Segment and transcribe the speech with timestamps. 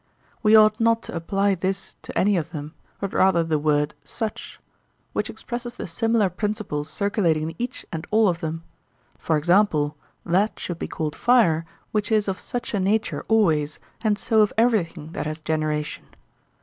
[0.41, 4.59] We ought not to apply 'this' to any of them, but rather the word 'such';
[5.13, 8.63] which expresses the similar principle circulating in each and all of them;
[9.19, 9.95] for example,
[10.25, 14.51] that should be called 'fire' which is of such a nature always, and so of
[14.57, 16.05] everything that has generation.